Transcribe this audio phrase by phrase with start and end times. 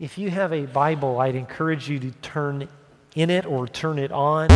[0.00, 2.66] If you have a Bible, I'd encourage you to turn
[3.14, 4.48] in it or turn it on.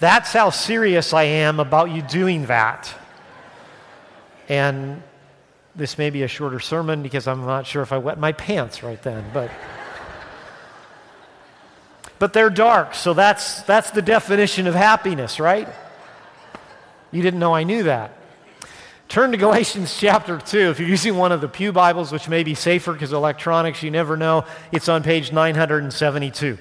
[0.00, 2.92] That's how serious I am about you doing that.
[4.48, 5.00] And
[5.76, 8.82] this may be a shorter sermon because I'm not sure if I wet my pants
[8.82, 9.48] right then, but
[12.18, 15.68] but they're dark, so that's that's the definition of happiness, right?
[17.12, 18.23] You didn't know I knew that.
[19.14, 20.70] Turn to Galatians chapter 2.
[20.70, 23.92] If you're using one of the Pew Bibles, which may be safer because electronics, you
[23.92, 26.58] never know, it's on page 972.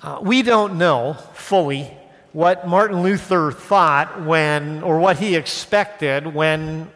[0.00, 1.90] Uh, we don't know fully
[2.30, 6.92] what Martin Luther thought when, or what he expected when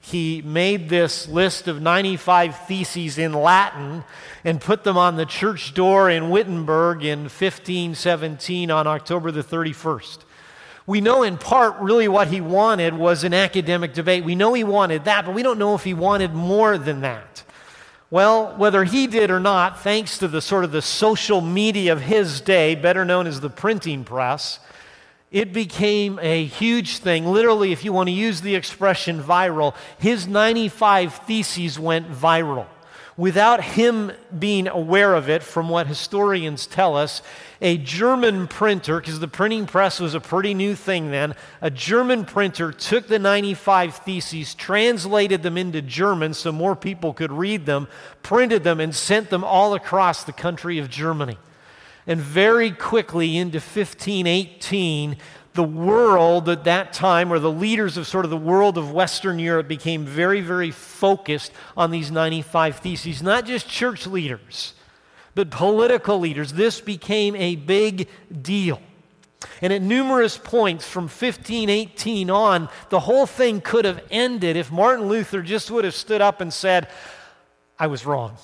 [0.00, 4.02] he made this list of 95 theses in Latin
[4.44, 10.20] and put them on the church door in Wittenberg in 1517 on October the 31st.
[10.90, 14.24] We know in part really what he wanted was an academic debate.
[14.24, 17.44] We know he wanted that, but we don't know if he wanted more than that.
[18.10, 22.00] Well, whether he did or not, thanks to the sort of the social media of
[22.00, 24.58] his day, better known as the printing press,
[25.30, 27.24] it became a huge thing.
[27.24, 32.66] Literally, if you want to use the expression viral, his 95 theses went viral
[33.20, 37.20] without him being aware of it, from what historians tell us,
[37.60, 42.24] a German printer, because the printing press was a pretty new thing then, a German
[42.24, 47.88] printer took the 95 Theses, translated them into German so more people could read them,
[48.22, 51.36] printed them, and sent them all across the country of Germany.
[52.06, 55.18] And very quickly into 1518,
[55.54, 59.38] the world at that time, or the leaders of sort of the world of Western
[59.38, 63.22] Europe, became very, very focused on these 95 Theses.
[63.22, 64.74] Not just church leaders,
[65.34, 66.52] but political leaders.
[66.52, 68.08] This became a big
[68.42, 68.80] deal.
[69.62, 75.08] And at numerous points from 1518 on, the whole thing could have ended if Martin
[75.08, 76.88] Luther just would have stood up and said,
[77.78, 78.36] I was wrong,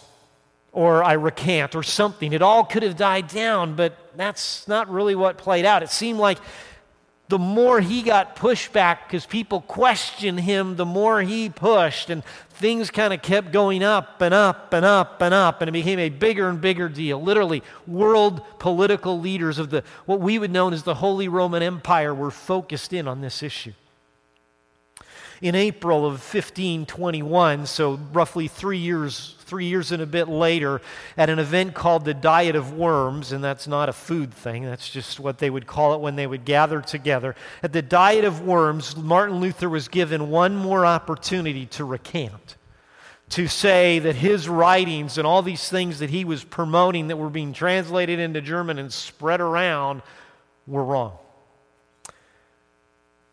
[0.72, 2.32] or I recant, or something.
[2.32, 5.82] It all could have died down, but that's not really what played out.
[5.82, 6.38] It seemed like
[7.28, 12.90] the more he got pushback because people questioned him, the more he pushed, and things
[12.90, 16.08] kind of kept going up and up and up and up, and it became a
[16.08, 17.20] bigger and bigger deal.
[17.20, 22.14] Literally, world political leaders of the what we would know as the Holy Roman Empire
[22.14, 23.72] were focused in on this issue
[25.42, 30.80] in April of 1521, so roughly three years, three years and a bit later,
[31.16, 34.88] at an event called the Diet of Worms, and that's not a food thing, that's
[34.88, 37.36] just what they would call it when they would gather together.
[37.62, 42.56] At the Diet of Worms, Martin Luther was given one more opportunity to recant.
[43.30, 47.28] To say that his writings and all these things that he was promoting that were
[47.28, 50.02] being translated into German and spread around
[50.66, 51.18] were wrong.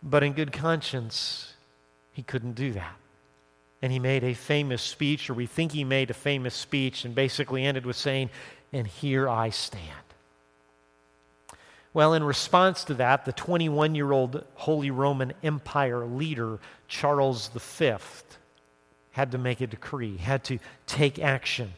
[0.02, 1.53] But in good conscience,
[2.14, 2.96] he couldn't do that.
[3.82, 7.14] And he made a famous speech, or we think he made a famous speech, and
[7.14, 8.30] basically ended with saying,
[8.72, 9.84] And here I stand.
[11.94, 17.96] Well, in response to that, the 21 year old Holy Roman Empire leader, Charles V,
[19.12, 21.74] had to make a decree, had to take action.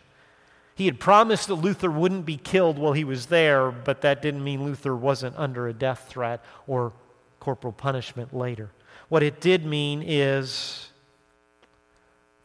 [0.76, 4.44] He had promised that Luther wouldn't be killed while he was there, but that didn't
[4.44, 6.94] mean Luther wasn't under a death threat or
[7.40, 8.70] corporal punishment later.
[9.10, 10.90] What it did mean is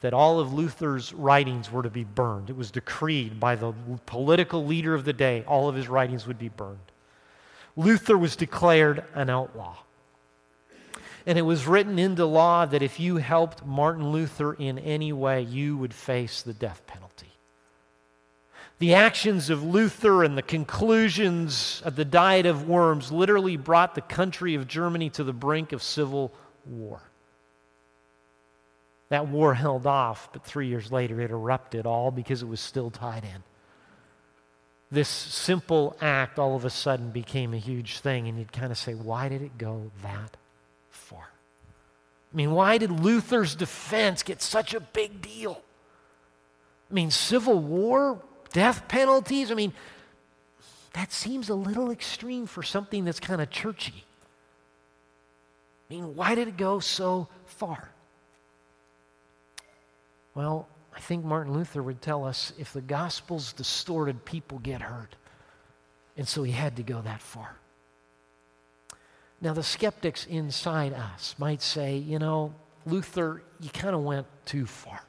[0.01, 2.51] that all of Luther's writings were to be burned.
[2.51, 3.73] It was decreed by the
[4.07, 6.79] political leader of the day, all of his writings would be burned.
[7.77, 9.77] Luther was declared an outlaw.
[11.27, 15.43] And it was written into law that if you helped Martin Luther in any way,
[15.43, 17.29] you would face the death penalty.
[18.79, 24.01] The actions of Luther and the conclusions of the Diet of Worms literally brought the
[24.01, 26.33] country of Germany to the brink of civil
[26.71, 27.01] war.
[29.11, 32.91] That war held off, but three years later it erupted, all because it was still
[32.91, 33.43] tied in.
[34.93, 38.79] This simple act all of a sudden became a huge thing, and you'd kind of
[38.79, 40.37] say, why did it go that
[40.89, 41.29] far?
[42.33, 45.61] I mean, why did Luther's defense get such a big deal?
[46.91, 48.21] I mean, civil war,
[48.53, 49.73] death penalties, I mean,
[50.93, 54.05] that seems a little extreme for something that's kind of churchy.
[55.91, 57.91] I mean, why did it go so far?
[60.35, 65.17] Well, I think Martin Luther would tell us if the gospel's distorted, people get hurt.
[66.17, 67.57] And so he had to go that far.
[69.41, 72.55] Now, the skeptics inside us might say, you know,
[72.87, 75.01] Luther, you kind of went too far.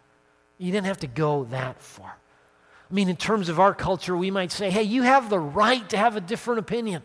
[0.58, 2.16] You didn't have to go that far.
[2.90, 5.88] I mean, in terms of our culture, we might say, hey, you have the right
[5.90, 7.04] to have a different opinion.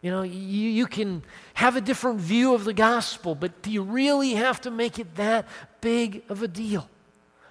[0.00, 1.22] You know, you, you can
[1.54, 5.16] have a different view of the gospel, but do you really have to make it
[5.16, 5.46] that
[5.80, 6.88] big of a deal?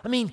[0.04, 0.32] I mean,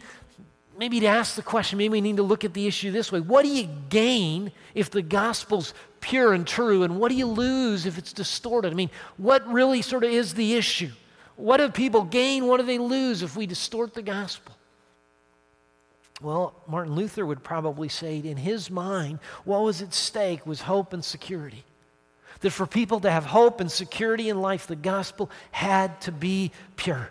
[0.79, 3.19] maybe to ask the question, maybe we need to look at the issue this way.
[3.19, 7.87] What do you gain if the gospel's pure and true, and what do you lose
[7.87, 8.71] if it's distorted?
[8.71, 10.91] I mean, what really sort of is the issue?
[11.37, 12.47] What do people gain?
[12.47, 14.55] What do they lose if we distort the gospel?
[16.21, 20.93] Well, Martin Luther would probably say in his mind, what was at stake was hope
[20.93, 21.65] and security.
[22.45, 26.53] That for people to have hope and security in life, the gospel had to be
[26.77, 27.09] pure.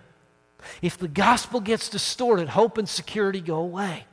[0.79, 4.05] If the gospel gets distorted, hope and security go away.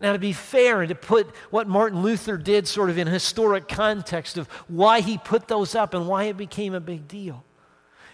[0.00, 3.68] Now, to be fair and to put what Martin Luther did sort of in historic
[3.68, 7.44] context of why he put those up and why it became a big deal,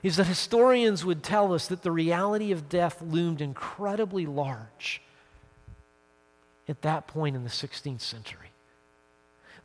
[0.03, 5.01] is that historians would tell us that the reality of death loomed incredibly large
[6.69, 8.50] at that point in the 16th century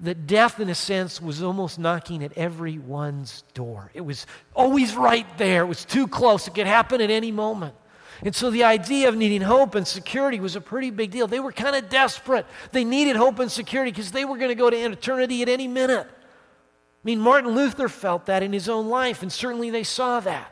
[0.01, 3.91] that death, in a sense, was almost knocking at everyone's door.
[3.93, 7.75] It was always right there, it was too close, it could happen at any moment.
[8.23, 11.27] And so the idea of needing hope and security was a pretty big deal.
[11.27, 12.45] They were kind of desperate.
[12.71, 15.67] They needed hope and security because they were going to go to eternity at any
[15.67, 16.07] minute.
[16.07, 20.51] I mean, Martin Luther felt that in his own life, and certainly they saw that.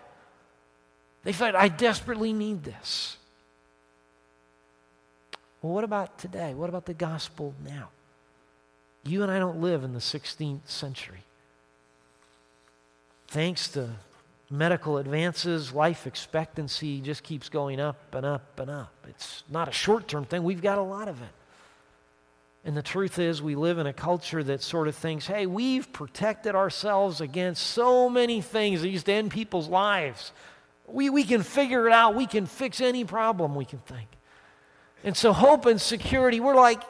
[1.23, 3.17] They felt, I desperately need this.
[5.61, 6.53] Well, what about today?
[6.53, 7.89] What about the gospel now?
[9.05, 11.23] You and I don't live in the 16th century.
[13.27, 13.89] Thanks to
[14.49, 18.93] medical advances, life expectancy just keeps going up and up and up.
[19.09, 21.29] It's not a short term thing, we've got a lot of it.
[22.65, 25.91] And the truth is, we live in a culture that sort of thinks, hey, we've
[25.91, 30.31] protected ourselves against so many things that used to end people's lives.
[30.87, 34.07] We, we can figure it out, we can fix any problem we can think.
[35.03, 36.81] And so, hope and security, we're like,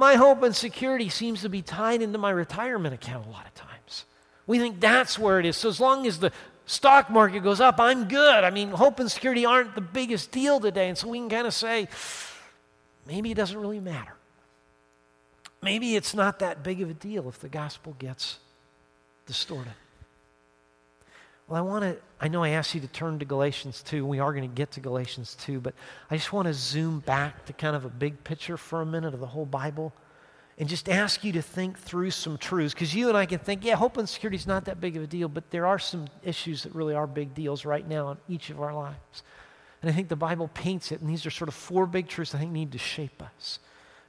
[0.00, 3.54] my hope and security seems to be tied into my retirement account a lot of
[3.54, 4.06] times.
[4.46, 5.58] We think that's where it is.
[5.58, 6.32] So as long as the
[6.64, 8.42] stock market goes up, I'm good.
[8.42, 10.88] I mean, hope and security aren't the biggest deal today.
[10.88, 11.86] And so we can kind of say,
[13.06, 14.14] maybe it doesn't really matter.
[15.62, 18.38] Maybe it's not that big of a deal if the gospel gets
[19.26, 19.74] distorted.
[21.50, 24.06] Well, I want to, I know I asked you to turn to Galatians 2.
[24.06, 25.74] We are going to get to Galatians 2, but
[26.08, 29.14] I just want to zoom back to kind of a big picture for a minute
[29.14, 29.92] of the whole Bible
[30.58, 32.72] and just ask you to think through some truths.
[32.72, 35.02] Because you and I can think, yeah, hope and security is not that big of
[35.02, 38.18] a deal, but there are some issues that really are big deals right now in
[38.28, 39.24] each of our lives.
[39.82, 42.32] And I think the Bible paints it, and these are sort of four big truths
[42.32, 43.58] I think need to shape us.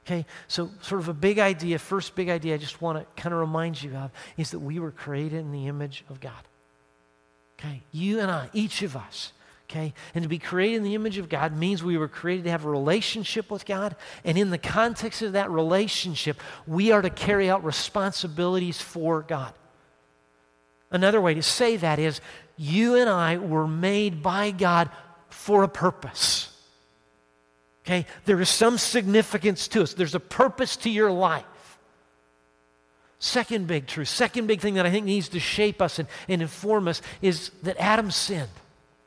[0.06, 3.32] Okay, so sort of a big idea, first big idea I just want to kind
[3.32, 6.44] of remind you of is that we were created in the image of God.
[7.62, 7.82] Okay?
[7.92, 9.32] You and I, each of us.
[9.70, 9.94] Okay?
[10.14, 12.64] And to be created in the image of God means we were created to have
[12.64, 13.96] a relationship with God.
[14.24, 19.54] And in the context of that relationship, we are to carry out responsibilities for God.
[20.90, 22.20] Another way to say that is
[22.56, 24.90] you and I were made by God
[25.30, 26.54] for a purpose.
[27.86, 28.06] Okay?
[28.26, 31.44] There is some significance to us, there's a purpose to your life.
[33.22, 36.42] Second big truth, second big thing that I think needs to shape us and, and
[36.42, 38.50] inform us is that Adam sinned.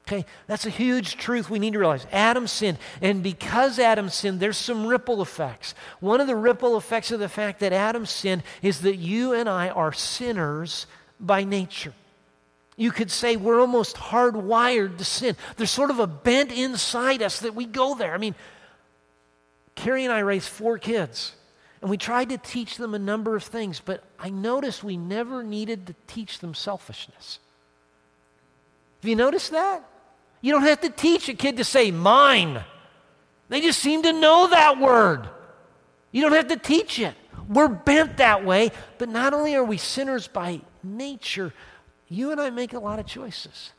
[0.07, 2.07] Okay, that's a huge truth we need to realize.
[2.13, 2.77] Adam sinned.
[3.01, 5.75] And because Adam sinned, there's some ripple effects.
[5.99, 9.49] One of the ripple effects of the fact that Adam sinned is that you and
[9.49, 10.87] I are sinners
[11.19, 11.91] by nature.
[12.77, 15.35] You could say we're almost hardwired to sin.
[15.57, 18.13] There's sort of a bent inside us that we go there.
[18.13, 18.35] I mean,
[19.75, 21.33] Carrie and I raised four kids.
[21.81, 25.43] And we tried to teach them a number of things, but I noticed we never
[25.43, 27.39] needed to teach them selfishness.
[29.01, 29.87] Have you noticed that?
[30.41, 32.63] You don't have to teach a kid to say mine.
[33.49, 35.29] They just seem to know that word.
[36.11, 37.13] You don't have to teach it.
[37.47, 41.53] We're bent that way, but not only are we sinners by nature,
[42.07, 43.71] you and I make a lot of choices.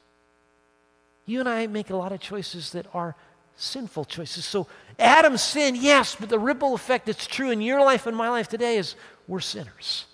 [1.25, 3.17] You and I make a lot of choices that are
[3.57, 4.45] sinful choices.
[4.45, 4.67] So
[4.99, 8.49] Adam sinned, yes, but the ripple effect that's true in your life and my life
[8.49, 8.95] today is
[9.27, 10.07] we're sinners.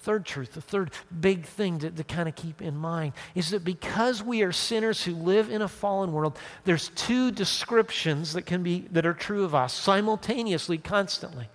[0.00, 0.90] Third truth, the third
[1.20, 5.04] big thing to, to kind of keep in mind is that because we are sinners
[5.04, 9.44] who live in a fallen world, there's two descriptions that can be that are true
[9.44, 11.48] of us simultaneously, constantly.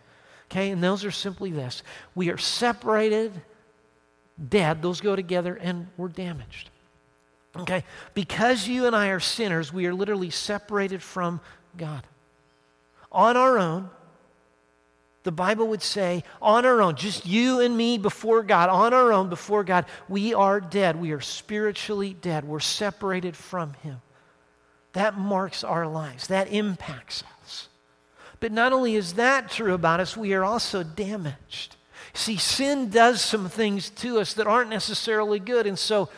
[0.50, 1.84] Okay, and those are simply this.
[2.16, 3.34] We are separated,
[4.48, 6.70] dead, those go together, and we're damaged.
[7.60, 7.84] Okay?
[8.14, 11.40] Because you and I are sinners, we are literally separated from
[11.78, 12.06] God.
[13.12, 13.90] On our own,
[15.24, 19.12] the Bible would say, on our own, just you and me before God, on our
[19.12, 20.96] own before God, we are dead.
[20.96, 22.46] We are spiritually dead.
[22.46, 24.02] We're separated from Him.
[24.94, 27.68] That marks our lives, that impacts us.
[28.40, 31.76] But not only is that true about us, we are also damaged.
[32.14, 35.68] See, sin does some things to us that aren't necessarily good.
[35.68, 36.10] And so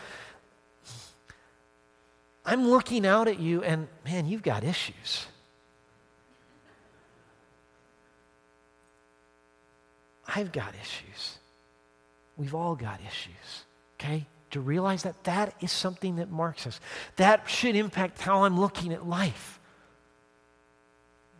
[2.49, 5.27] I'm looking out at you, and man, you've got issues.
[10.27, 11.37] I've got issues.
[12.37, 13.65] We've all got issues,
[13.99, 14.25] okay?
[14.51, 16.79] To realize that that is something that marks us.
[17.17, 19.59] That should impact how I'm looking at life.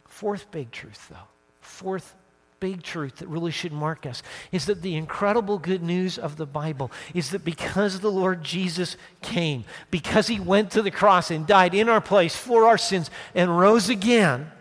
[0.05, 1.27] Fourth big truth, though.
[1.59, 2.13] Fourth
[2.59, 6.45] big truth that really should mark us is that the incredible good news of the
[6.45, 11.47] Bible is that because the Lord Jesus came, because he went to the cross and
[11.47, 14.51] died in our place for our sins and rose again,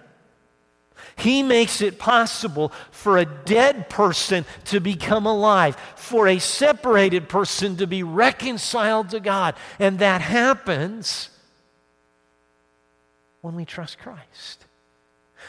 [1.16, 7.76] he makes it possible for a dead person to become alive, for a separated person
[7.76, 9.56] to be reconciled to God.
[9.80, 11.30] And that happens
[13.40, 14.67] when we trust Christ.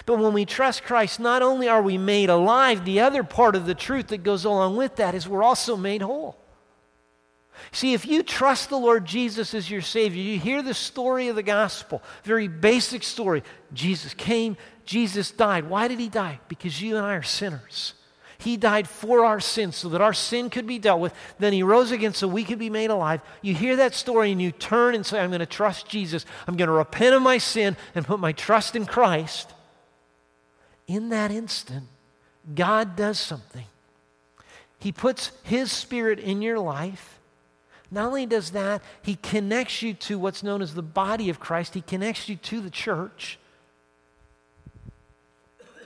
[0.05, 3.65] But when we trust Christ, not only are we made alive, the other part of
[3.65, 6.37] the truth that goes along with that is we're also made whole.
[7.71, 11.35] See, if you trust the Lord Jesus as your Savior, you hear the story of
[11.35, 13.43] the gospel, very basic story.
[13.73, 15.69] Jesus came, Jesus died.
[15.69, 16.39] Why did he die?
[16.47, 17.93] Because you and I are sinners.
[18.39, 21.13] He died for our sins so that our sin could be dealt with.
[21.39, 23.21] Then he rose again so we could be made alive.
[23.41, 26.25] You hear that story and you turn and say, I'm going to trust Jesus.
[26.47, 29.53] I'm going to repent of my sin and put my trust in Christ.
[30.89, 31.85] In that instant,
[32.55, 33.65] God does something.
[34.79, 37.19] He puts his spirit in your life.
[37.91, 41.75] Not only does that, he connects you to what's known as the body of Christ,
[41.75, 43.37] he connects you to the church.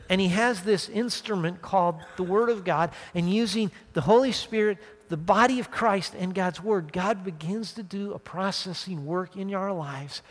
[0.10, 2.91] And he has this instrument called the Word of God.
[3.13, 4.77] And using the Holy Spirit,
[5.10, 9.53] the body of Christ, and God's Word, God begins to do a processing work in
[9.53, 10.22] our lives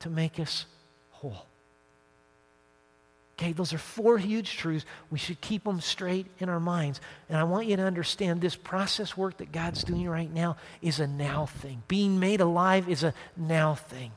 [0.00, 0.64] to make us
[1.10, 1.46] whole.
[3.42, 4.86] Okay, those are four huge truths.
[5.10, 7.00] We should keep them straight in our minds.
[7.28, 11.00] And I want you to understand this process work that God's doing right now is
[11.00, 11.82] a now thing.
[11.88, 14.12] Being made alive is a now thing,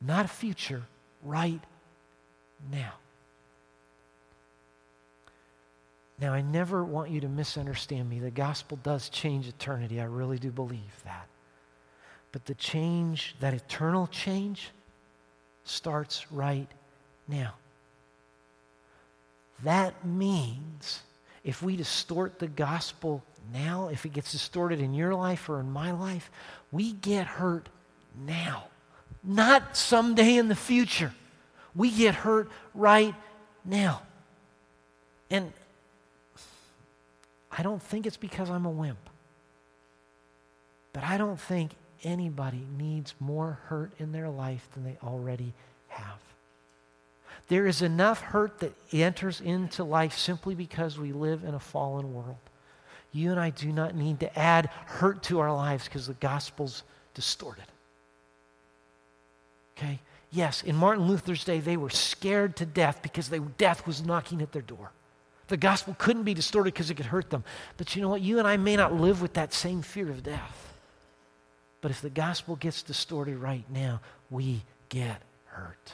[0.00, 0.82] not a future,
[1.22, 1.60] right
[2.72, 2.94] now.
[6.18, 8.18] Now, I never want you to misunderstand me.
[8.18, 10.00] The gospel does change eternity.
[10.00, 11.28] I really do believe that.
[12.32, 14.70] But the change, that eternal change,
[15.68, 16.68] starts right
[17.28, 17.54] now.
[19.64, 21.00] That means
[21.44, 25.70] if we distort the gospel now, if it gets distorted in your life or in
[25.70, 26.30] my life,
[26.72, 27.68] we get hurt
[28.26, 28.64] now,
[29.22, 31.12] not someday in the future.
[31.74, 33.14] We get hurt right
[33.64, 34.02] now.
[35.30, 35.52] And
[37.50, 38.98] I don't think it's because I'm a wimp.
[40.92, 41.72] But I don't think
[42.06, 45.52] anybody needs more hurt in their life than they already
[45.88, 46.20] have.
[47.48, 52.14] There is enough hurt that enters into life simply because we live in a fallen
[52.14, 52.36] world.
[53.12, 56.82] You and I do not need to add hurt to our lives because the gospel's
[57.14, 57.64] distorted.
[59.76, 60.00] Okay?
[60.30, 64.42] Yes, in Martin Luther's day, they were scared to death because they, death was knocking
[64.42, 64.90] at their door.
[65.48, 67.44] The gospel couldn't be distorted because it could hurt them.
[67.76, 68.20] But you know what?
[68.22, 70.75] You and I may not live with that same fear of death.
[71.80, 75.92] But if the gospel gets distorted right now, we get hurt.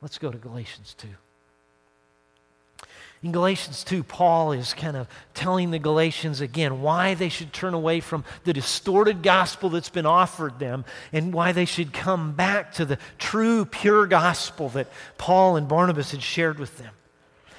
[0.00, 1.08] Let's go to Galatians 2.
[3.20, 7.74] In Galatians 2, Paul is kind of telling the Galatians again why they should turn
[7.74, 12.72] away from the distorted gospel that's been offered them and why they should come back
[12.74, 14.86] to the true, pure gospel that
[15.18, 16.92] Paul and Barnabas had shared with them.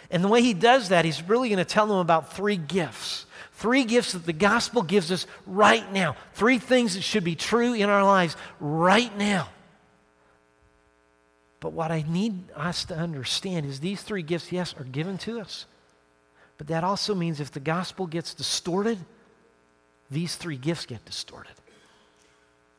[0.09, 3.25] And the way he does that, he's really going to tell them about three gifts.
[3.59, 6.15] Three gifts that the gospel gives us right now.
[6.33, 9.49] Three things that should be true in our lives right now.
[11.59, 15.41] But what I need us to understand is these three gifts, yes, are given to
[15.41, 15.65] us.
[16.57, 18.97] But that also means if the gospel gets distorted,
[20.09, 21.51] these three gifts get distorted.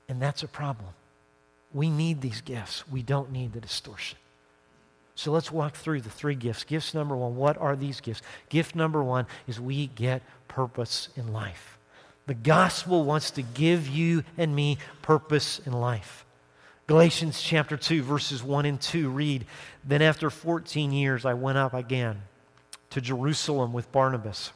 [0.08, 0.88] And that's a problem.
[1.74, 4.16] We need these gifts, we don't need the distortion.
[5.14, 6.64] So let's walk through the three gifts.
[6.64, 8.22] Gifts number one what are these gifts?
[8.48, 11.78] Gift number one is we get purpose in life.
[12.26, 16.24] The gospel wants to give you and me purpose in life.
[16.86, 19.46] Galatians chapter 2, verses 1 and 2 read
[19.84, 22.22] Then after 14 years, I went up again
[22.90, 24.52] to Jerusalem with Barnabas,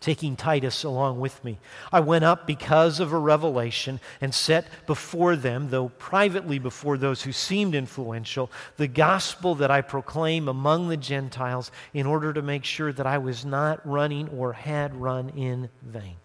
[0.00, 1.58] taking Titus along with me.
[1.92, 7.22] I went up because of a revelation and set before them, though privately before those
[7.22, 12.64] who seemed influential, the gospel that I proclaim among the Gentiles in order to make
[12.64, 16.16] sure that I was not running or had run in vain.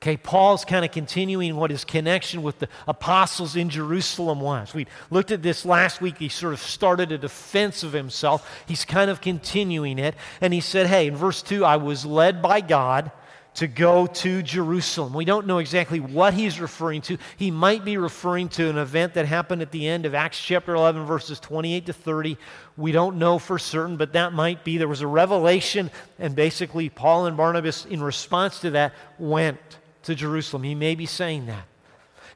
[0.00, 4.72] Okay, Paul's kind of continuing what his connection with the apostles in Jerusalem was.
[4.72, 6.18] We looked at this last week.
[6.18, 8.48] He sort of started a defense of himself.
[8.68, 10.14] He's kind of continuing it.
[10.40, 13.10] And he said, Hey, in verse 2, I was led by God
[13.54, 15.14] to go to Jerusalem.
[15.14, 17.18] We don't know exactly what he's referring to.
[17.36, 20.76] He might be referring to an event that happened at the end of Acts chapter
[20.76, 22.38] 11, verses 28 to 30.
[22.76, 24.78] We don't know for certain, but that might be.
[24.78, 25.90] There was a revelation,
[26.20, 30.62] and basically, Paul and Barnabas, in response to that, went to Jerusalem.
[30.62, 31.64] He may be saying that.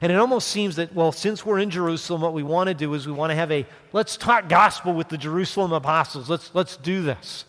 [0.01, 2.93] And it almost seems that, well, since we're in Jerusalem, what we want to do
[2.93, 6.29] is we want to have a let's talk gospel with the Jerusalem apostles.
[6.29, 7.45] Let's, let's do this.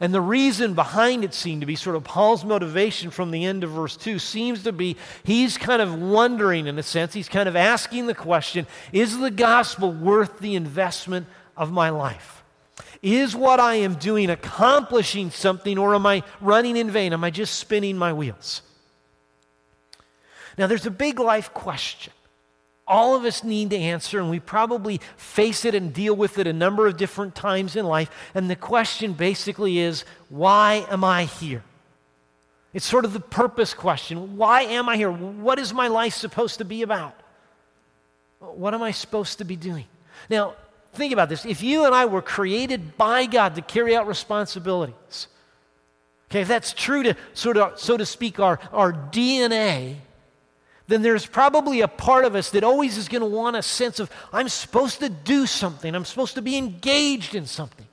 [0.00, 3.64] And the reason behind it seemed to be sort of Paul's motivation from the end
[3.64, 7.48] of verse 2 seems to be he's kind of wondering, in a sense, he's kind
[7.48, 12.44] of asking the question is the gospel worth the investment of my life?
[13.02, 17.12] Is what I am doing accomplishing something, or am I running in vain?
[17.12, 18.62] Am I just spinning my wheels?
[20.58, 22.12] Now, there's a big life question.
[22.86, 26.46] All of us need to answer, and we probably face it and deal with it
[26.46, 28.10] a number of different times in life.
[28.34, 31.62] And the question basically is why am I here?
[32.74, 34.36] It's sort of the purpose question.
[34.36, 35.10] Why am I here?
[35.10, 37.14] What is my life supposed to be about?
[38.40, 39.84] What am I supposed to be doing?
[40.30, 40.54] Now,
[40.92, 41.44] think about this.
[41.44, 45.28] If you and I were created by God to carry out responsibilities,
[46.30, 49.96] okay, if that's true to sort of, so to speak, our, our DNA,
[50.88, 54.00] then there's probably a part of us that always is going to want a sense
[54.00, 57.86] of, I'm supposed to do something, I'm supposed to be engaged in something.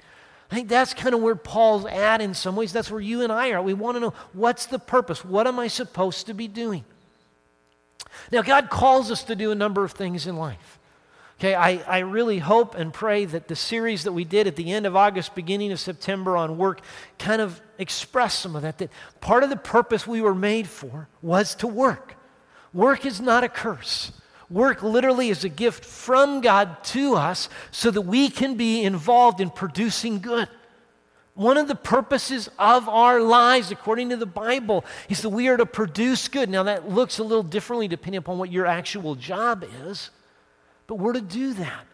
[0.50, 2.72] I think that's kind of where Paul's at in some ways.
[2.72, 3.62] That's where you and I are.
[3.62, 5.26] We want to know what's the purpose?
[5.26, 6.86] What am I supposed to be doing?
[8.32, 10.80] Now, God calls us to do a number of things in life.
[11.40, 14.72] Okay, I, I really hope and pray that the series that we did at the
[14.72, 16.80] end of August, beginning of September on work
[17.20, 18.78] kind of expressed some of that.
[18.78, 22.15] That part of the purpose we were made for was to work.
[22.76, 24.12] Work is not a curse.
[24.50, 29.40] Work literally is a gift from God to us so that we can be involved
[29.40, 30.50] in producing good.
[31.36, 35.56] One of the purposes of our lives, according to the Bible, is that we are
[35.56, 36.50] to produce good.
[36.50, 40.10] Now, that looks a little differently depending upon what your actual job is,
[40.86, 41.86] but we're to do that.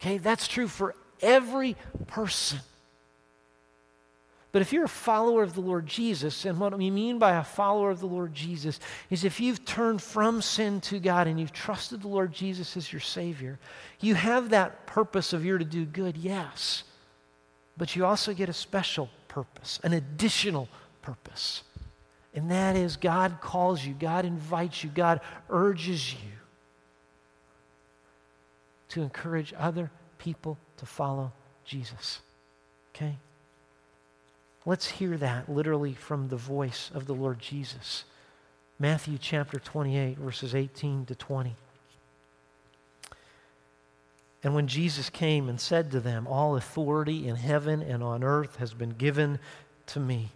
[0.00, 1.76] Okay, that's true for every
[2.08, 2.60] person.
[4.52, 7.44] But if you're a follower of the Lord Jesus, and what we mean by a
[7.44, 11.54] follower of the Lord Jesus is if you've turned from sin to God and you've
[11.54, 13.58] trusted the Lord Jesus as your Savior,
[14.00, 16.84] you have that purpose of you're to do good, yes.
[17.78, 20.68] But you also get a special purpose, an additional
[21.00, 21.62] purpose.
[22.34, 26.30] And that is God calls you, God invites you, God urges you
[28.90, 31.32] to encourage other people to follow
[31.64, 32.20] Jesus.
[32.94, 33.16] Okay?
[34.64, 38.04] Let's hear that literally from the voice of the Lord Jesus.
[38.78, 41.56] Matthew chapter 28, verses 18 to 20.
[44.44, 48.56] And when Jesus came and said to them, All authority in heaven and on earth
[48.56, 49.40] has been given
[49.86, 50.30] to me.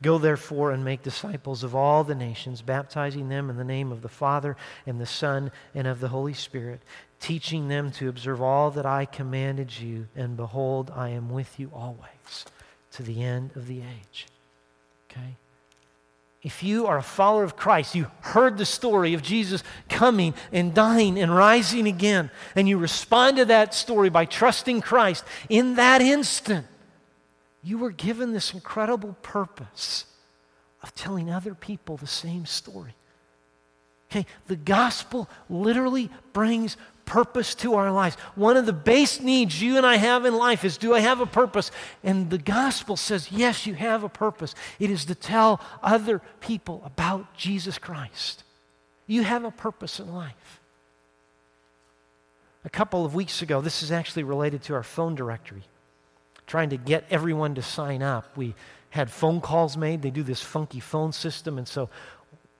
[0.00, 4.02] Go therefore and make disciples of all the nations, baptizing them in the name of
[4.02, 6.80] the Father and the Son and of the Holy Spirit,
[7.18, 10.06] teaching them to observe all that I commanded you.
[10.14, 12.46] And behold, I am with you always
[12.92, 14.26] to the end of the age.
[15.10, 15.36] Okay?
[16.42, 20.74] If you are a follower of Christ, you heard the story of Jesus coming and
[20.74, 26.02] dying and rising again, and you respond to that story by trusting Christ, in that
[26.02, 26.66] instant,
[27.62, 30.06] you were given this incredible purpose
[30.82, 32.94] of telling other people the same story.
[34.10, 38.16] Okay, the gospel literally brings purpose to our lives.
[38.34, 41.20] One of the base needs you and I have in life is do I have
[41.20, 41.70] a purpose?
[42.02, 44.54] And the gospel says, yes, you have a purpose.
[44.78, 48.44] It is to tell other people about Jesus Christ.
[49.06, 50.60] You have a purpose in life.
[52.64, 55.64] A couple of weeks ago, this is actually related to our phone directory,
[56.46, 58.36] trying to get everyone to sign up.
[58.36, 58.54] We
[58.90, 60.02] had phone calls made.
[60.02, 61.58] They do this funky phone system.
[61.58, 61.90] And so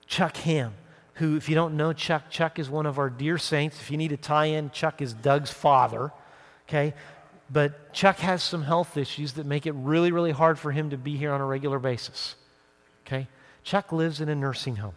[0.05, 0.73] Chuck Ham,
[1.15, 3.79] who, if you don't know Chuck, Chuck is one of our dear saints.
[3.79, 6.11] If you need a tie in, Chuck is Doug's father.
[6.67, 6.93] Okay?
[7.51, 10.97] But Chuck has some health issues that make it really, really hard for him to
[10.97, 12.35] be here on a regular basis.
[13.05, 13.27] Okay?
[13.63, 14.95] Chuck lives in a nursing home.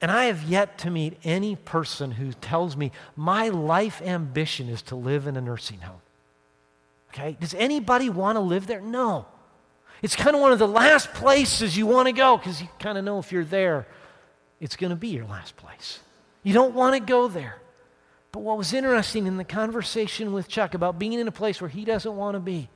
[0.00, 4.82] And I have yet to meet any person who tells me, my life ambition is
[4.82, 6.00] to live in a nursing home.
[7.08, 7.36] Okay?
[7.40, 8.80] Does anybody want to live there?
[8.80, 9.26] No.
[10.02, 12.98] It's kind of one of the last places you want to go because you kind
[12.98, 13.86] of know if you're there,
[14.60, 16.00] it's going to be your last place.
[16.42, 17.56] You don't want to go there.
[18.32, 21.70] But what was interesting in the conversation with Chuck about being in a place where
[21.70, 22.68] he doesn't want to be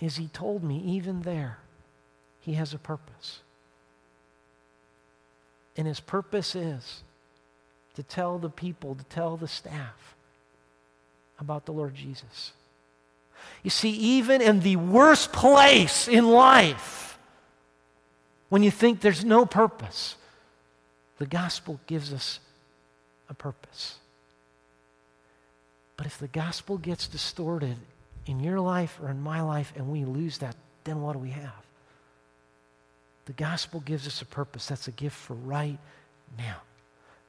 [0.00, 1.58] is he told me even there,
[2.40, 3.40] He has a purpose.
[5.76, 7.02] And his purpose is
[7.94, 10.14] to tell the people, to tell the staff
[11.38, 12.52] about the Lord Jesus.
[13.62, 17.13] You see, even in the worst place in life,
[18.54, 20.14] when you think there's no purpose,
[21.18, 22.38] the gospel gives us
[23.28, 23.96] a purpose.
[25.96, 27.74] But if the gospel gets distorted
[28.26, 31.30] in your life or in my life and we lose that, then what do we
[31.30, 31.64] have?
[33.24, 34.66] The gospel gives us a purpose.
[34.68, 35.80] That's a gift for right
[36.38, 36.58] now.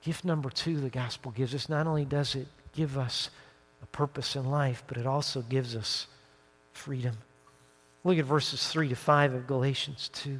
[0.04, 3.32] Gift number two, the gospel gives us not only does it give us
[3.82, 6.06] a purpose in life, but it also gives us
[6.74, 7.18] freedom.
[8.04, 10.40] Look at verses 3 to 5 of Galatians 2.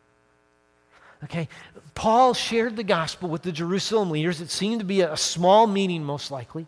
[1.23, 1.47] Okay,
[1.93, 4.41] Paul shared the gospel with the Jerusalem leaders.
[4.41, 6.65] It seemed to be a small meeting, most likely.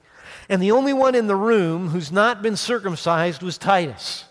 [0.48, 4.26] And the only one in the room who's not been circumcised was Titus.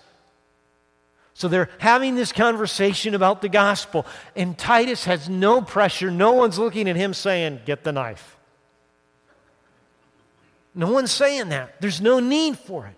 [1.35, 4.07] So they're having this conversation about the gospel,
[4.37, 6.11] and Titus has no pressure.
[6.11, 8.37] No one's looking at him saying, Get the knife.
[10.75, 11.81] No one's saying that.
[11.81, 12.95] There's no need for it.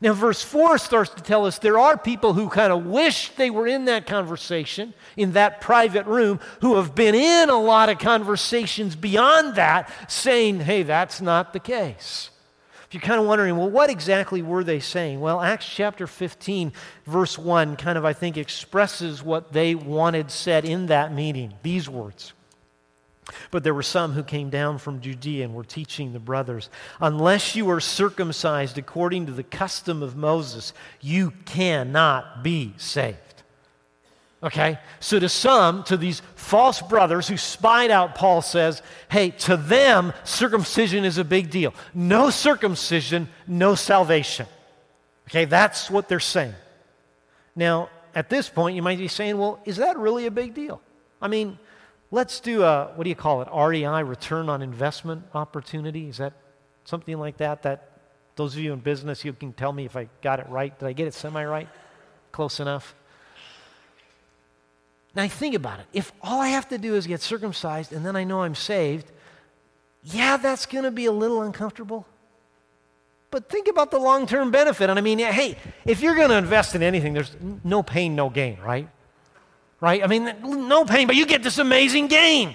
[0.00, 3.48] Now, verse 4 starts to tell us there are people who kind of wish they
[3.48, 7.98] were in that conversation, in that private room, who have been in a lot of
[7.98, 12.30] conversations beyond that, saying, hey, that's not the case.
[12.86, 15.18] If you're kind of wondering, well, what exactly were they saying?
[15.20, 16.72] Well, Acts chapter 15,
[17.06, 21.54] verse 1, kind of, I think, expresses what they wanted said in that meeting.
[21.62, 22.34] These words.
[23.50, 27.56] But there were some who came down from Judea and were teaching the brothers, unless
[27.56, 33.18] you are circumcised according to the custom of Moses, you cannot be saved.
[34.42, 34.78] Okay?
[35.00, 40.12] So to some, to these false brothers who spied out, Paul says, hey, to them,
[40.22, 41.74] circumcision is a big deal.
[41.94, 44.46] No circumcision, no salvation.
[45.28, 46.54] Okay, that's what they're saying.
[47.56, 50.80] Now, at this point, you might be saying, well, is that really a big deal?
[51.20, 51.58] I mean,
[52.16, 56.08] let's do a, what do you call it, REI, return on investment opportunity?
[56.08, 56.32] Is that
[56.84, 57.62] something like that?
[57.62, 57.90] That
[58.36, 60.76] those of you in business, you can tell me if I got it right.
[60.78, 61.68] Did I get it semi right?
[62.32, 62.94] Close enough?
[65.14, 65.86] Now, think about it.
[65.92, 69.12] If all I have to do is get circumcised and then I know I'm saved,
[70.02, 72.06] yeah, that's going to be a little uncomfortable.
[73.30, 74.88] But think about the long term benefit.
[74.88, 78.30] And I mean, hey, if you're going to invest in anything, there's no pain, no
[78.30, 78.88] gain, right?
[79.80, 80.02] Right?
[80.02, 82.54] I mean, no pain, but you get this amazing gain.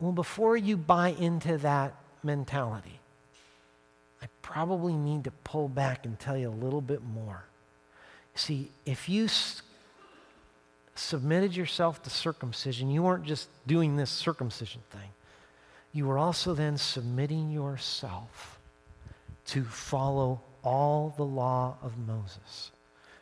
[0.00, 3.00] Well, before you buy into that mentality,
[4.22, 7.44] I probably need to pull back and tell you a little bit more.
[8.34, 9.28] See, if you
[10.94, 15.10] submitted yourself to circumcision, you weren't just doing this circumcision thing.
[15.92, 18.58] You were also then submitting yourself
[19.46, 22.70] to follow all the law of Moses.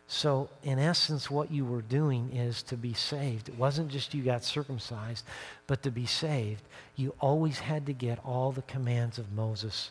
[0.06, 3.48] So, in essence, what you were doing is to be saved.
[3.48, 5.24] It wasn't just you got circumcised,
[5.66, 6.62] but to be saved,
[6.94, 9.90] you always had to get all the commands of Moses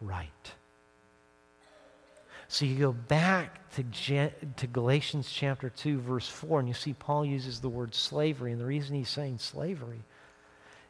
[0.00, 0.52] right.
[2.48, 7.24] So you go back to, to Galatians chapter 2, verse 4, and you see Paul
[7.24, 8.52] uses the word slavery.
[8.52, 10.00] And the reason he's saying slavery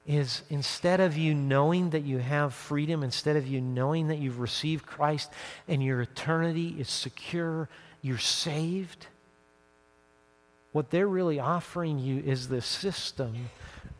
[0.08, 4.40] is instead of you knowing that you have freedom, instead of you knowing that you've
[4.40, 5.30] received Christ
[5.68, 7.68] and your eternity is secure,
[8.00, 9.06] you're saved,
[10.72, 13.50] what they're really offering you is this system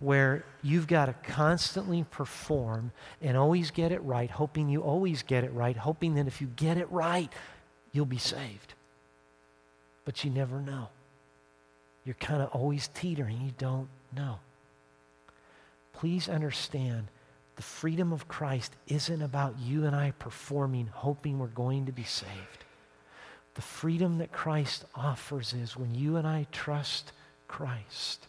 [0.00, 2.90] where you've got to constantly perform
[3.20, 6.46] and always get it right, hoping you always get it right, hoping that if you
[6.56, 7.30] get it right,
[7.92, 8.72] you'll be saved.
[10.06, 10.88] But you never know.
[12.06, 13.42] You're kind of always teetering.
[13.42, 14.38] You don't know.
[15.98, 17.08] Please understand
[17.56, 22.04] the freedom of Christ isn't about you and I performing, hoping we're going to be
[22.04, 22.64] saved.
[23.54, 27.12] The freedom that Christ offers is when you and I trust
[27.48, 28.28] Christ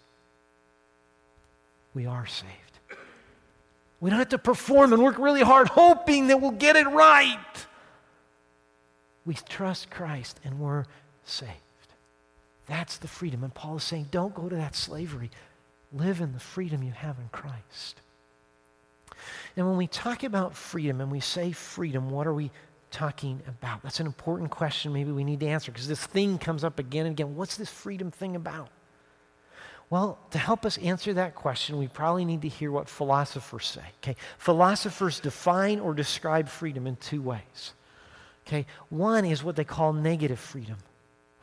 [1.93, 2.49] we are saved.
[3.99, 7.65] We don't have to perform and work really hard hoping that we'll get it right.
[9.25, 10.85] We trust Christ and we're
[11.23, 11.51] saved.
[12.67, 13.43] That's the freedom.
[13.43, 15.29] And Paul is saying, don't go to that slavery.
[15.91, 18.01] Live in the freedom you have in Christ.
[19.55, 22.51] And when we talk about freedom and we say freedom, what are we
[22.91, 23.81] talking about?
[23.83, 27.05] That's an important question maybe we need to answer because this thing comes up again
[27.05, 27.35] and again.
[27.35, 28.69] What's this freedom thing about?
[29.89, 33.85] Well, to help us answer that question, we probably need to hear what philosophers say.
[34.03, 34.15] Okay?
[34.37, 37.73] Philosophers define or describe freedom in two ways.
[38.45, 38.67] Okay?
[38.89, 40.77] One is what they call negative freedom.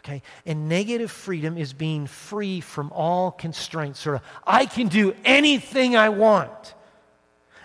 [0.06, 0.22] Okay?
[0.44, 4.00] And negative freedom is being free from all constraints.
[4.00, 6.74] Sort of, I can do anything I want.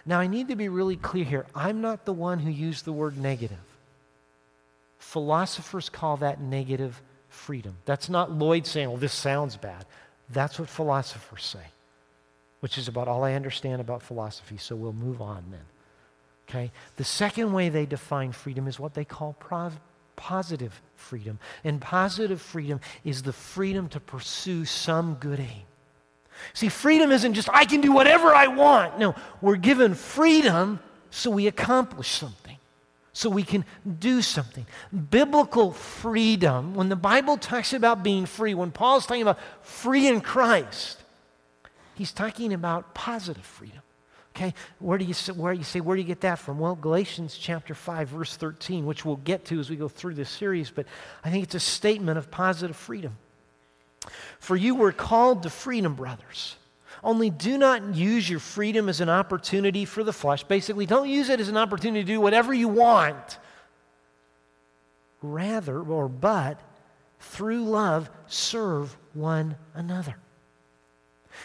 [0.07, 1.45] Now, I need to be really clear here.
[1.53, 3.59] I'm not the one who used the word negative.
[4.97, 6.99] Philosophers call that negative
[7.29, 7.77] freedom.
[7.85, 9.85] That's not Lloyd saying, well, this sounds bad.
[10.29, 11.65] That's what philosophers say,
[12.61, 14.57] which is about all I understand about philosophy.
[14.57, 15.65] So we'll move on then.
[16.49, 16.71] Okay?
[16.95, 19.79] The second way they define freedom is what they call prov-
[20.21, 21.39] positive freedom.
[21.63, 25.63] And positive freedom is the freedom to pursue some good aim.
[26.53, 28.99] See, freedom isn't just, I can do whatever I want.
[28.99, 30.79] No, we're given freedom
[31.09, 32.57] so we accomplish something,
[33.13, 33.65] so we can
[33.99, 34.67] do something.
[35.09, 40.21] Biblical freedom, when the Bible talks about being free, when Paul's talking about free in
[40.21, 41.01] Christ,
[41.95, 43.80] he's talking about positive freedom.
[44.35, 46.57] Okay, where do you where you say where do you get that from?
[46.57, 50.29] Well, Galatians chapter 5 verse 13, which we'll get to as we go through this
[50.29, 50.85] series, but
[51.23, 53.17] I think it's a statement of positive freedom.
[54.39, 56.55] For you were called to freedom, brothers.
[57.03, 60.43] Only do not use your freedom as an opportunity for the flesh.
[60.43, 63.37] Basically, don't use it as an opportunity to do whatever you want.
[65.21, 66.59] Rather, or but,
[67.19, 70.15] through love, serve one another.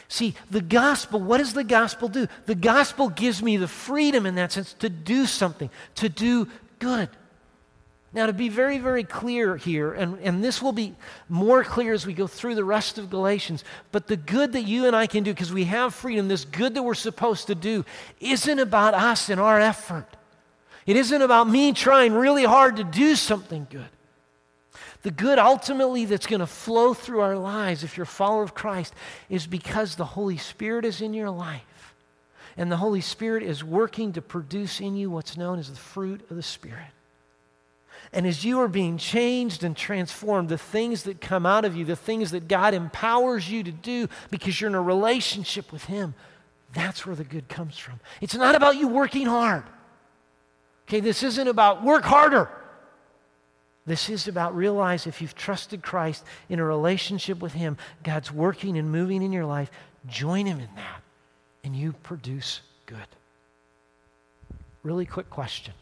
[0.09, 2.27] See, the gospel, what does the gospel do?
[2.47, 7.09] The gospel gives me the freedom in that sense to do something, to do good.
[8.13, 10.95] Now, to be very, very clear here, and, and this will be
[11.29, 14.87] more clear as we go through the rest of Galatians, but the good that you
[14.87, 17.85] and I can do, because we have freedom, this good that we're supposed to do,
[18.21, 20.07] isn't about us and our effort.
[20.87, 23.89] It isn't about me trying really hard to do something good.
[25.07, 28.55] The good ultimately that's going to flow through our lives, if you're a follower of
[28.55, 28.93] Christ,
[29.29, 31.95] is because the Holy Spirit is in your life.
[32.57, 36.29] And the Holy Spirit is working to produce in you what's known as the fruit
[36.29, 36.89] of the Spirit.
[38.13, 41.85] And as you are being changed and transformed, the things that come out of you,
[41.85, 46.17] the things that God empowers you to do because you're in a relationship with Him,
[46.75, 48.01] that's where the good comes from.
[48.21, 49.63] It's not about you working hard.
[50.89, 52.51] Okay, this isn't about work harder.
[53.87, 58.77] This is about realize if you've trusted Christ in a relationship with Him, God's working
[58.77, 59.71] and moving in your life.
[60.09, 61.03] Join Him in that,
[61.63, 62.99] and you produce good.
[64.83, 65.73] Really quick question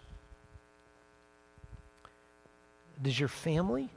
[3.02, 3.88] Does your family,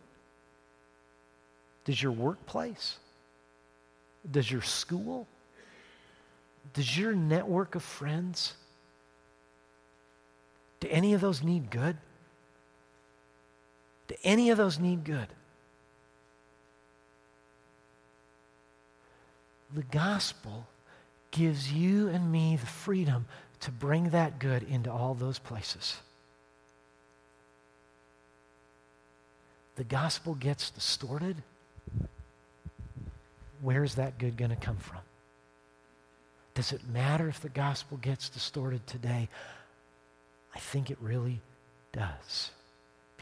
[1.84, 2.98] does your workplace,
[4.32, 5.28] does your school,
[6.74, 8.54] does your network of friends,
[10.80, 11.98] do any of those need good?
[14.08, 15.28] Do any of those need good?
[19.74, 20.65] The gospel
[21.32, 23.26] gives you and me the freedom
[23.60, 25.98] to bring that good into all those places.
[29.76, 31.36] The gospel gets distorted.
[33.62, 35.00] Where's that good going to come from?
[36.56, 39.30] Does it matter if the gospel gets distorted today?
[40.56, 41.41] I think it really
[41.91, 42.52] does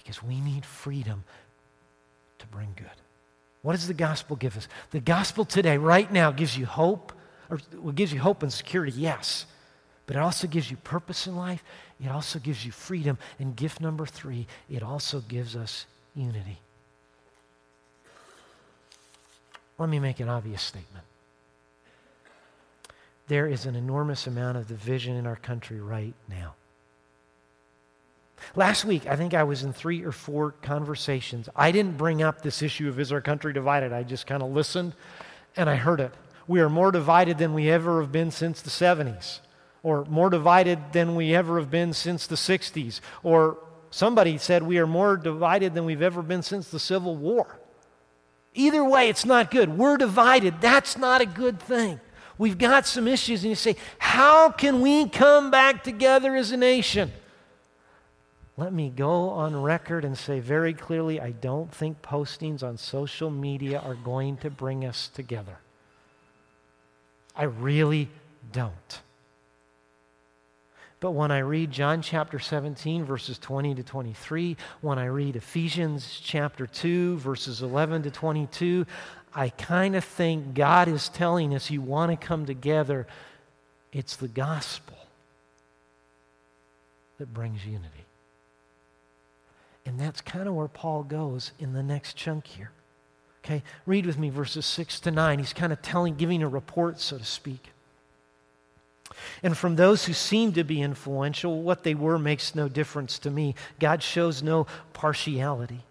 [0.06, 1.24] because we need freedom
[2.38, 2.86] to bring good.
[3.64, 4.68] What does the gospel give us?
[4.92, 7.12] The gospel today, right now, gives you hope,
[7.50, 9.48] or well, gives you hope and security, yes.
[10.06, 11.64] But it also gives you purpose in life.
[12.00, 13.18] It also gives you freedom.
[13.40, 16.60] And gift number three, it also gives us unity.
[19.80, 21.04] Let me make an obvious statement.
[23.28, 26.54] There is an enormous amount of division in our country right now.
[28.56, 31.50] Last week, I think I was in three or four conversations.
[31.56, 33.94] I didn't bring up this issue of is our country divided.
[33.94, 34.94] I just kind of listened
[35.58, 36.14] and I heard it.
[36.48, 39.40] We are more divided than we ever have been since the 70s,
[39.84, 43.58] or more divided than we ever have been since the 60s, or
[43.90, 47.60] somebody said we are more divided than we've ever been since the Civil War.
[48.54, 49.78] Either way, it's not good.
[49.78, 50.62] We're divided.
[50.62, 52.00] That's not a good thing.
[52.38, 56.58] We've got some issues, and you say, How can we come back together as a
[56.58, 57.12] nation?
[58.58, 63.30] Let me go on record and say very clearly I don't think postings on social
[63.30, 65.58] media are going to bring us together.
[67.36, 68.10] I really
[68.54, 69.02] don't.
[71.02, 76.22] But when I read John chapter 17, verses 20 to 23, when I read Ephesians
[76.24, 78.86] chapter 2, verses 11 to 22,
[79.34, 83.06] I kind of think God is telling us you want to come together.
[83.92, 84.98] It's the gospel
[87.18, 88.06] that brings unity.
[89.86, 92.72] And that's kind of where Paul goes in the next chunk here.
[93.44, 95.38] Okay, read with me verses 6 to 9.
[95.38, 97.70] He's kind of telling, giving a report, so to speak.
[99.44, 103.30] And from those who seem to be influential, what they were makes no difference to
[103.30, 103.54] me.
[103.80, 105.84] God shows no partiality.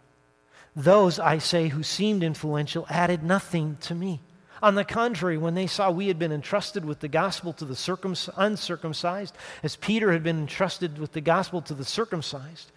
[0.74, 4.20] Those, I say, who seemed influential added nothing to me.
[4.60, 7.76] On the contrary, when they saw we had been entrusted with the gospel to the
[7.76, 12.72] circum- uncircumcised, as Peter had been entrusted with the gospel to the circumcised,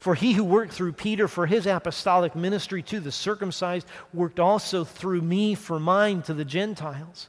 [0.00, 4.82] for he who worked through Peter for his apostolic ministry to the circumcised worked also
[4.82, 7.28] through me for mine to the Gentiles.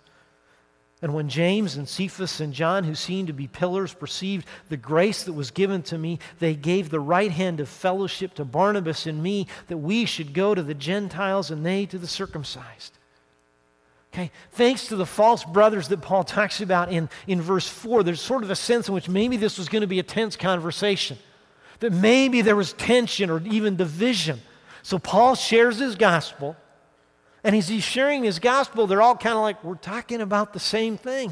[1.01, 5.23] And when James and Cephas and John, who seemed to be pillars, perceived the grace
[5.23, 9.21] that was given to me, they gave the right hand of fellowship to Barnabas and
[9.21, 12.97] me that we should go to the Gentiles and they to the circumcised.
[14.13, 18.21] Okay, thanks to the false brothers that Paul talks about in, in verse 4, there's
[18.21, 21.17] sort of a sense in which maybe this was going to be a tense conversation
[21.82, 24.41] that maybe there was tension or even division.
[24.82, 26.56] So Paul shares his gospel,
[27.44, 30.60] and as he's sharing his gospel, they're all kind of like, we're talking about the
[30.60, 31.32] same thing.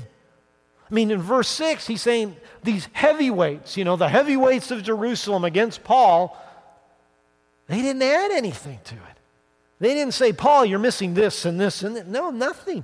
[0.90, 5.46] I mean, in verse 6, he's saying these heavyweights, you know, the heavyweights of Jerusalem
[5.46, 6.36] against Paul,
[7.68, 9.02] they didn't add anything to it.
[9.80, 12.08] They didn't say, Paul, you're missing this and this and that.
[12.08, 12.84] No, nothing.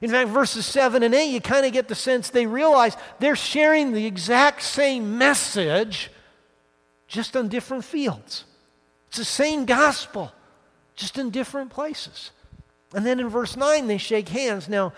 [0.00, 3.36] In fact, verses 7 and 8, you kind of get the sense they realize they're
[3.36, 6.10] sharing the exact same message
[7.06, 8.44] just on different fields.
[9.08, 10.32] It's the same gospel,
[10.94, 12.30] just in different places.
[12.94, 14.68] And then in verse 9, they shake hands.
[14.68, 14.92] Now,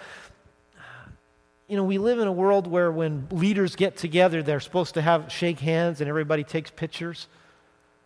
[1.66, 5.02] you know, we live in a world where when leaders get together, they're supposed to
[5.02, 7.26] have shake hands and everybody takes pictures.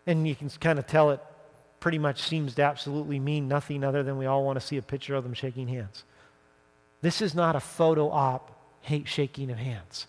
[0.07, 1.21] And you can kind of tell it
[1.79, 4.83] pretty much seems to absolutely mean nothing other than we all want to see a
[4.83, 6.05] picture of them shaking hands.
[7.03, 10.07] This is not a photo op hate shaking of hands.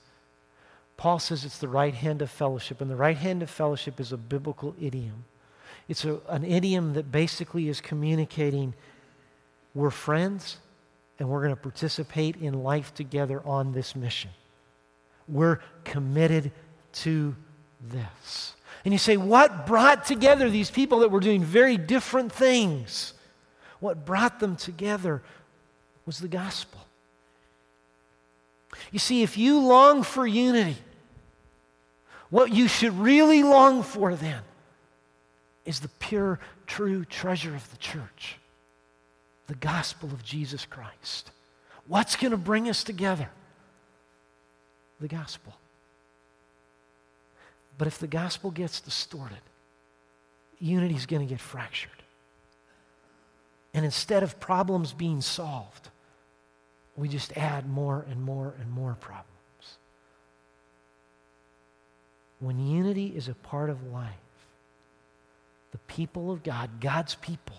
[0.98, 4.12] Paul says it's the right hand of fellowship, and the right hand of fellowship is
[4.12, 5.26] a biblical idiom.
[5.88, 8.74] It's a, an idiom that basically is communicating
[9.76, 10.58] we're friends
[11.20, 14.32] and we're going to participate in life together on this mission.
[15.28, 16.52] We're committed
[16.94, 17.36] to
[17.82, 18.54] this.
[18.86, 23.14] And you say, what brought together these people that were doing very different things?
[23.80, 25.22] What brought them together
[26.06, 26.82] was the gospel.
[28.92, 30.78] You see, if you long for unity,
[32.30, 34.42] what you should really long for then
[35.66, 38.38] is the pure, true treasure of the church
[39.48, 41.32] the gospel of Jesus Christ.
[41.88, 43.30] What's going to bring us together?
[45.02, 45.54] The gospel.
[47.78, 49.42] But if the gospel gets distorted,
[50.60, 51.92] unity is going to get fractured.
[53.74, 55.90] And instead of problems being solved,
[56.96, 59.30] we just add more and more and more problems.
[62.40, 64.10] When unity is a part of life,
[65.72, 67.56] the people of God, God's people,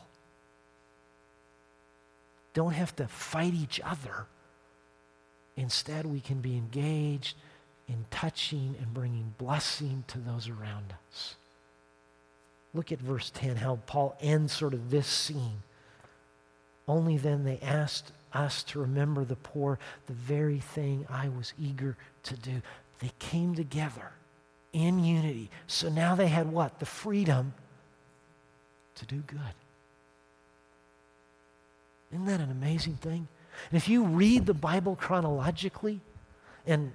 [2.53, 4.27] don't have to fight each other.
[5.57, 7.37] Instead, we can be engaged
[7.89, 11.35] in touching and bringing blessing to those around us.
[12.73, 15.63] Look at verse 10, how Paul ends sort of this scene.
[16.87, 21.97] Only then they asked us to remember the poor, the very thing I was eager
[22.25, 22.63] to do.
[23.01, 24.13] They came together
[24.73, 25.51] in unity.
[25.67, 26.81] So now they had what?
[26.81, 27.55] The freedom
[28.97, 29.39] to do good.
[32.13, 33.29] Isn't that an amazing thing?
[33.71, 36.01] And if you read the Bible chronologically,
[36.67, 36.93] and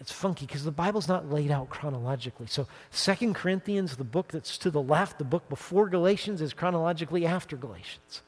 [0.00, 2.46] it's funky because the Bible's not laid out chronologically.
[2.46, 7.26] So Second Corinthians, the book that's to the left, the book before Galatians, is chronologically
[7.26, 8.22] after Galatians.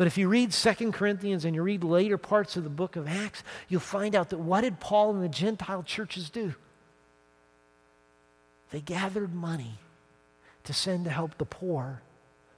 [0.00, 3.06] But if you read Second Corinthians and you read later parts of the book of
[3.06, 6.54] Acts, you'll find out that what did Paul and the Gentile churches do?
[8.70, 9.74] They gathered money
[10.64, 12.00] to send to help the poor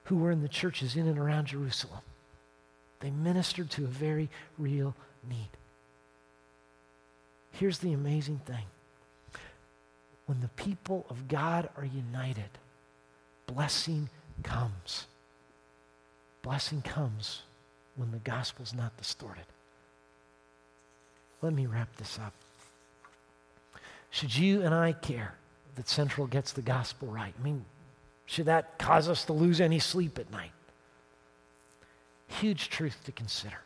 [0.04, 2.02] who were in the churches in and around Jerusalem.
[3.00, 4.94] They ministered to a very real
[5.28, 5.50] need.
[7.50, 8.66] Here's the amazing thing
[10.26, 12.50] when the people of God are united,
[13.48, 14.10] blessing
[14.44, 15.08] comes.
[16.42, 17.42] Blessing comes
[17.96, 19.44] when the gospel's not distorted.
[21.40, 22.32] Let me wrap this up.
[24.10, 25.34] Should you and I care
[25.76, 27.34] that Central gets the gospel right?
[27.38, 27.64] I mean,
[28.26, 30.52] should that cause us to lose any sleep at night?
[32.28, 33.58] Huge truth to consider.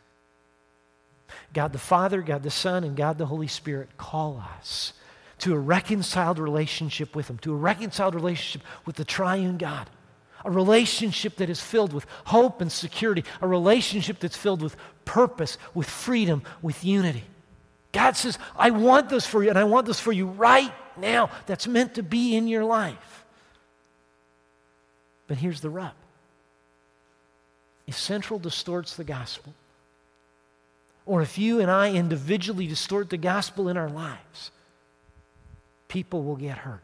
[1.53, 4.93] God the Father, God the Son, and God the Holy Spirit call us
[5.39, 9.89] to a reconciled relationship with Him, to a reconciled relationship with the triune God.
[10.45, 14.75] A relationship that is filled with hope and security, a relationship that's filled with
[15.05, 17.23] purpose, with freedom, with unity.
[17.91, 21.29] God says, I want this for you, and I want this for you right now.
[21.45, 23.25] That's meant to be in your life.
[25.27, 25.93] But here's the rub
[27.87, 29.53] if Central distorts the gospel,
[31.05, 34.51] or if you and I individually distort the gospel in our lives,
[35.87, 36.81] people will get hurt.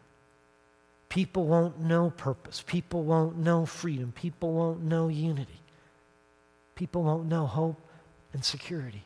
[1.13, 2.63] People won't know purpose.
[2.65, 4.11] People won't know freedom.
[4.13, 5.61] People won't know unity.
[6.73, 7.79] People won't know hope
[8.33, 9.03] and security.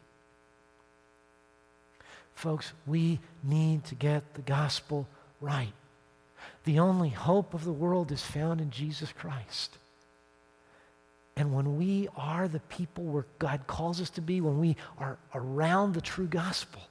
[2.33, 5.05] Folks, we need to get the gospel
[5.41, 5.73] right.
[6.63, 9.77] The only hope of the world is found in Jesus Christ.
[11.35, 15.17] And when we are the people where God calls us to be, when we are
[15.35, 16.83] around the true gospel,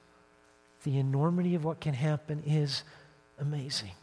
[0.83, 2.83] the enormity of what can happen is
[3.39, 3.93] amazing.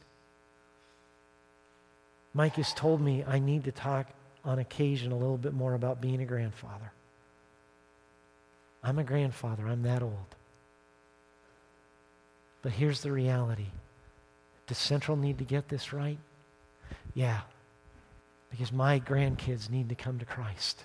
[2.34, 4.08] Mike has told me I need to talk
[4.44, 6.92] on occasion a little bit more about being a grandfather.
[8.82, 10.34] I'm a grandfather, I'm that old.
[12.60, 13.68] But here's the reality
[14.66, 16.18] Does Central need to get this right?
[17.14, 17.40] Yeah,
[18.50, 20.84] because my grandkids need to come to Christ.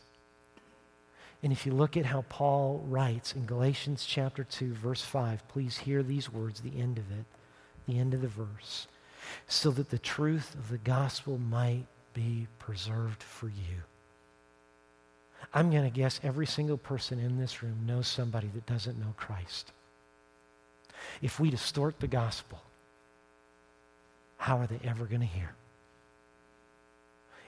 [1.41, 5.77] And if you look at how Paul writes in Galatians chapter 2, verse 5, please
[5.77, 7.25] hear these words, the end of it,
[7.87, 8.87] the end of the verse,
[9.47, 13.83] so that the truth of the gospel might be preserved for you.
[15.53, 19.13] I'm going to guess every single person in this room knows somebody that doesn't know
[19.17, 19.71] Christ.
[21.21, 22.59] If we distort the gospel,
[24.37, 25.55] how are they ever going to hear?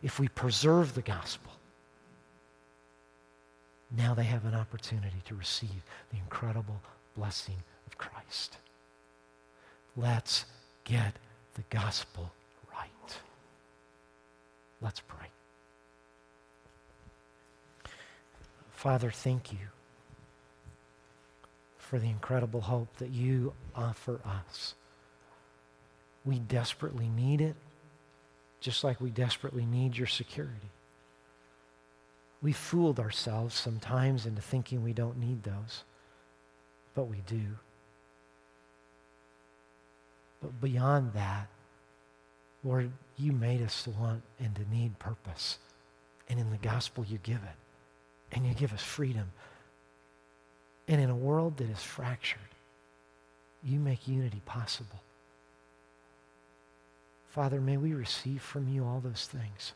[0.04, 1.52] if we preserve the gospel,
[3.96, 6.82] now they have an opportunity to receive the incredible
[7.16, 8.58] blessing of Christ.
[9.96, 10.46] Let's
[10.86, 11.16] get
[11.56, 12.32] the gospel
[12.72, 13.20] right.
[14.82, 15.28] Let's pray.
[18.72, 19.60] Father, thank you
[21.78, 24.76] for the incredible hope that you offer us.
[26.24, 27.56] We desperately need it
[28.62, 30.70] just like we desperately need your security.
[32.42, 35.84] We fooled ourselves sometimes into thinking we don't need those,
[36.96, 37.58] but we do.
[40.42, 41.48] But beyond that,
[42.64, 45.58] Lord, you made us to want and to need purpose.
[46.30, 48.36] And in the gospel, you give it.
[48.36, 49.32] And you give us freedom.
[50.88, 52.40] And in a world that is fractured,
[53.64, 55.02] you make unity possible.
[57.30, 59.74] Father, may we receive from you all those things.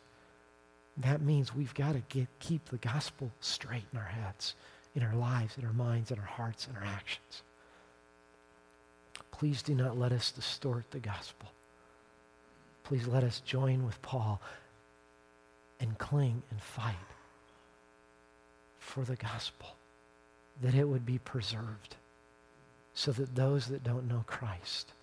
[0.97, 4.55] That means we've got to get, keep the gospel straight in our heads,
[4.95, 7.43] in our lives, in our minds, in our hearts, in our actions.
[9.37, 11.51] Please do not let us distort the gospel.
[12.85, 14.39] Please let us join with Paul
[15.81, 16.95] and cling and fight
[18.79, 19.75] for the gospel,
[20.61, 21.97] that it would be preserved
[22.93, 24.93] so that those that don't know Christ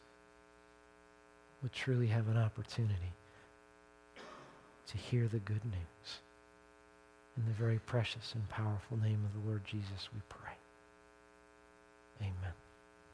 [1.62, 3.12] would truly have an opportunity
[4.86, 6.20] to hear the good news.
[7.36, 10.54] In the very precious and powerful name of the Lord Jesus, we pray.
[12.20, 12.54] Amen.